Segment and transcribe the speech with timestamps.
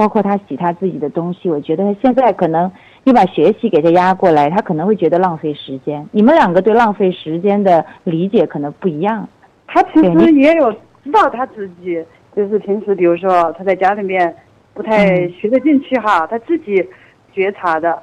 [0.00, 2.72] 包括他洗他自己的东西，我觉得他现在可能
[3.04, 6.08] 你把学习给他压过来，他可能会觉得浪费时间。
[6.10, 9.28] 你们两个对浪费时间的理解可能不一样。
[9.66, 10.72] 他其实也有
[11.04, 12.02] 知道他自己，
[12.34, 14.34] 就是平时比如说他在家里面
[14.72, 16.82] 不太学得进去哈，他自己
[17.30, 18.02] 觉察的，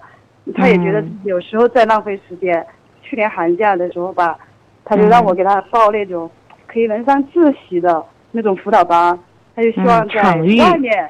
[0.54, 2.64] 他也觉得有时候在浪费时间。
[3.02, 4.38] 去年寒假的时候吧，
[4.86, 6.30] 他就让我给他报那种
[6.68, 9.18] 可以能上自习的那种辅导班，
[9.56, 11.10] 他就希望在外面，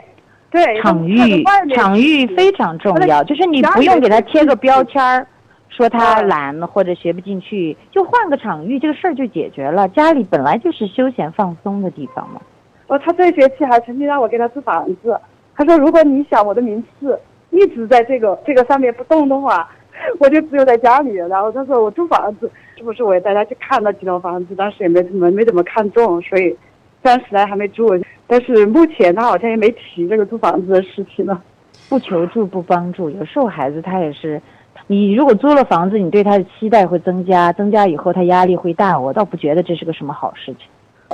[0.50, 1.44] 对场域
[1.76, 5.28] 场域非常重要，就是你不用给他贴个标签儿，
[5.70, 9.88] 说他懒或者学不进去，就换个场域，这个事儿就解决了。
[9.90, 12.40] 家里本来就是休闲放松的地方嘛。
[12.88, 15.20] 哦，他这学期还曾经让我给他租房子，
[15.56, 17.20] 他说如果你想我的名次
[17.50, 19.68] 一直在这个这个上面不动的话。
[20.20, 24.54] 我就只有在家里，然后他说我租房子，是不是我也带他去看了几套房子？
[24.54, 26.56] 当时也没怎么没怎么看中，所以
[27.02, 27.88] 暂时来还没住。
[28.28, 31.42] 但是目前他好像也没提这个租房子的事情了。
[31.90, 34.42] 不求助不帮助，有时候孩子他也是，
[34.88, 39.00] 你如果租了房子，你对他的期待会增加，增加以后他压力会大。
[39.00, 40.68] 我倒不觉得这是个什么好事情。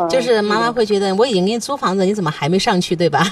[0.09, 3.23] 就是妈妈会觉得我已经给你租房子，你怎么还没上去，对吧？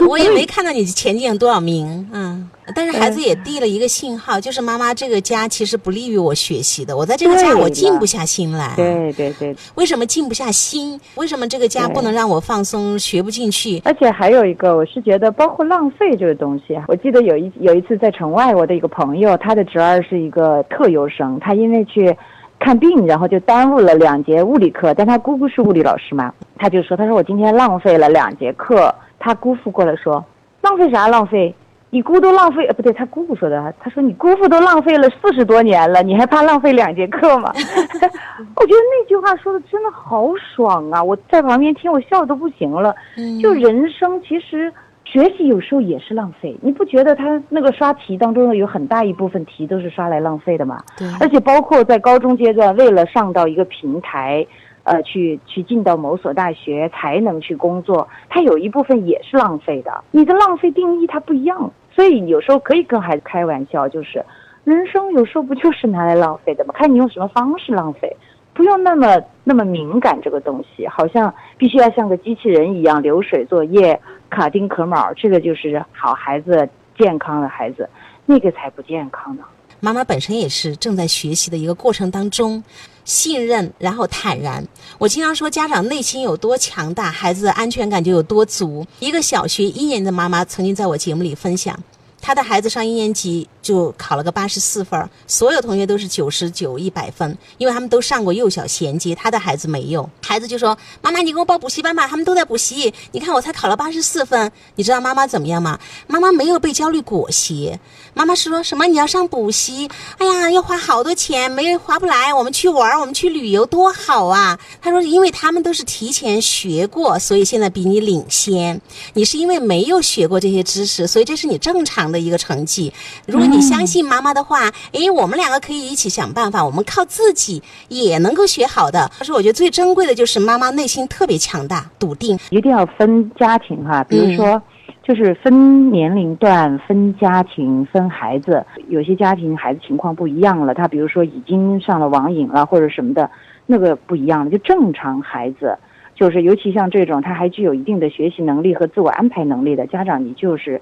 [0.00, 2.48] 我我也没看到你前进多少名，嗯。
[2.74, 8.72] 但是孩子也递了一个信号，就是妈妈这个家其实不利于我学习的，我在这个家我静不下心来。
[8.76, 9.54] 对对对。
[9.74, 10.98] 为什么静不下心？
[11.16, 13.82] 为什么这个家不能让我放松，学不进去？
[13.84, 16.80] 而且还有一个，我是觉得包括浪费这个东西。
[16.86, 22.16] 我记得有一有一次在城外，我的一个朋友，他的侄儿是一个特优生，他因为去。
[22.62, 24.94] 看病，然后就耽误了两节物理课。
[24.94, 30.24] 但他姑姑是物理老师嘛，他就说：“他说我今天浪费了两节课。”他姑父过来说
[30.62, 31.08] ：“浪费啥？
[31.08, 31.52] 浪费？
[31.90, 32.64] 你姑都浪费……
[32.66, 33.74] 呃，不对，他姑姑说的。
[33.80, 37.52] 他说你姑父都浪费了四十多年了，你还怕浪费两节课吗？”
[38.56, 41.02] 我觉得那句话说的真的好爽啊！
[41.02, 42.94] 我在旁边听，我笑的都不行了。
[43.42, 44.72] 就人生其实。
[45.12, 50.82] 学习有时候也是浪费，你不觉得他那个刷题当中呢，有很大一部分题都是刷来浪费的吗？
[50.96, 51.06] 对。
[51.20, 54.46] 而且包括在高中阶段，为了上到一个平台，
[54.84, 59.92] 呃，去去进到某所大学才能去工作，它有一部分也是浪费的。
[60.12, 64.24] 你的浪费定义它不一样，所以有时候可以跟孩子开玩笑，就是
[64.64, 66.72] 人生有时候不就是拿来浪费的吗？
[66.74, 68.16] 看你用什么方式浪费。
[68.54, 73.98] 不用那么那么敏感，这个东西好像必须要像个机器人一样流水作业、
[74.34, 76.66] 卡丁壳卯，这个就是好孩子、
[76.98, 77.86] 健康的孩子，
[78.24, 79.42] 那个才不健康呢。
[79.78, 82.62] 妈妈本身也是正在学习的一个过程当中，
[83.04, 84.64] 信任然后坦然。
[84.96, 88.86] 我经常说，家长内心有多强大，孩子的安全感就有多足。
[89.00, 91.78] 一个小学一年的妈妈曾经在我节目里分享。
[92.20, 100.10] 她的孩子上一年级就考了个八十四分，所有同学都是九十九、一百分，因为他们都上过幼小衔接，他的孩子没有。
[100.20, 102.92] 孩子就说：“妈妈，你给我报补习班吧，他们都在补习。
[103.12, 105.78] 你看我才考了八十四分，你知道妈妈怎么样吗？
[106.06, 107.78] 妈妈没有被焦虑裹挟。
[108.12, 108.84] 妈妈是说什么？
[108.86, 109.88] 你要上补习？
[110.18, 112.34] 哎呀，要花好多钱，没划不来。
[112.34, 114.58] 我们去玩，我们去旅游，多好啊！
[114.80, 118.80] 他说，因为他们都是提前学过，所以现在比你领先。
[119.14, 122.92] 你是因为没有学过这些知识，所以这是你正常。”的一个成绩，
[123.26, 129.10] 如果你相信妈妈的话，诶，我们两个可以一起想办法，我们靠自己也能够学好的。
[129.18, 132.38] 可是我觉得最珍贵的就是妈妈内心特别强大、笃定。
[132.50, 134.60] 一定要分家庭哈，比如说，
[135.02, 138.64] 就是分年龄段、分家庭、分孩子。
[138.88, 143.30] 有些家庭孩子情况不一样了，他比如说已经上了网瘾了或者什么的，
[143.66, 144.50] 那个不一样了。
[144.50, 145.76] 就正常孩子，
[146.14, 150.80] 就是尤其像这种他还具有一定的学习能力和自我安排能力的家长，你就是。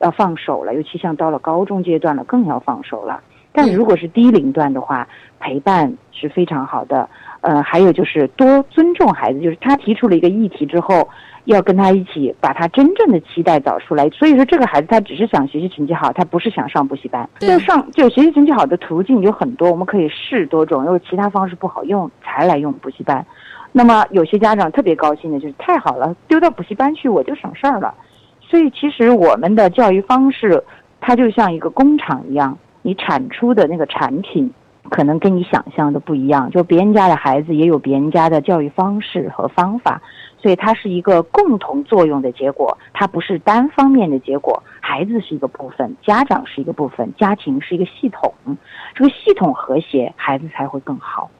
[0.00, 3.20] 要放手了，尤其像到了高中阶段了，更要放手了。
[3.52, 5.06] 但如果是低龄段的话，
[5.40, 7.08] 陪伴是非常好的。
[7.40, 11.08] 呃，还有就是多尊重孩子，就是他提出了一个议题之后，
[11.46, 14.08] 要跟他一起把他真正的期待找出来。
[14.10, 17.28] 所以说，这个孩子他只是想学习成绩好，他不是想上补习班。
[17.40, 23.24] 就上就学习成绩好的途径有很多，我们可以试多种，如果其他方式不好用才来用补习班。
[23.72, 27.92] 那么有些家长特别高兴的就是太好了，丢到补习班去我就省事儿了。
[28.50, 30.60] 所以，其实我们的教育方式，
[31.00, 34.52] 它就像一个工厂一样，你产出的那个产品，
[34.88, 36.50] 可能跟你想象的不一样。
[36.50, 40.02] 就别人家的孩子也有别人家的教育方式和方法，
[40.36, 44.60] 所以它是一个共同作用的结果，它不是单方面的结果。
[44.80, 48.34] 孩子是一个部分，家长是一个部分，家庭是一个系统，
[48.96, 51.30] 这个系统和谐，孩子才会更好。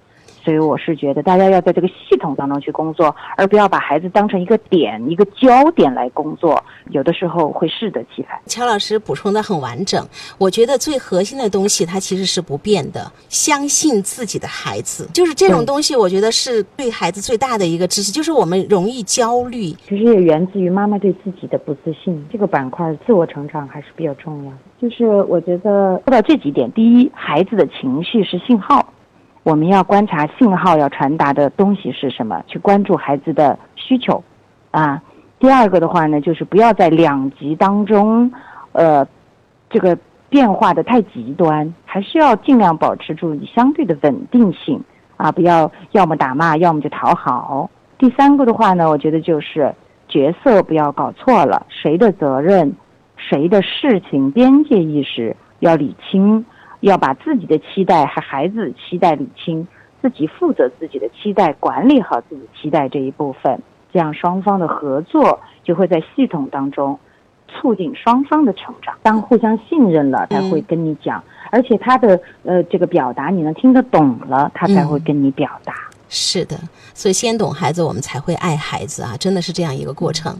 [0.43, 8.41] 所以我是觉得大家要在这个系统当中去工作，而不要把孩子当成一个点、一个焦点来工作，有的时候会适得其反。
[8.47, 10.07] 乔老师补充的很完整，
[10.39, 22.27] 我觉得最核心的东西它其实是不变的，相信自己的孩子，就是这种东西，我觉得是对孩子最大的一个支持，就是我们容易焦虑，其实也源自于妈妈对自己的不自信。
[22.33, 24.59] 这个板块自我成长还是比较重要的。
[24.81, 28.95] 就是我觉得说到这几点，第一，孩子的情绪是信号。
[29.43, 34.23] 我们要观察信号要传达的东西是什么，去关注孩子的需求，
[34.71, 35.03] 啊。
[35.39, 38.31] 第二个的话呢，就是不要在两极当中，
[38.73, 39.07] 呃，
[39.71, 39.97] 这个
[40.29, 44.79] 变化的太极端，还是要尽量保持住你相对的稳定性
[45.17, 47.71] 啊，不要要么打骂，要么就讨好。
[47.97, 49.75] 第三个的话呢，我觉得就是
[50.09, 52.71] 角色不要搞错了，谁的责任，
[53.17, 56.45] 谁的事情，边界意识要理清。
[56.89, 59.67] 要把自己的期待和孩子期待理清，
[60.01, 63.61] 自己负责自己的期待，管理好自己期待这一部分，
[63.93, 66.99] 这样双方的合作就会在系统当中
[67.49, 68.95] 促进双方的成长。
[69.03, 75.75] 当互相信任了，才会跟你讲，而且他的呃这个表达你能听得懂了，他才会跟你表达。
[76.09, 76.57] 是的，
[76.95, 80.37] 所以先懂孩子，我们才会爱孩子啊，真的是这样一个过程。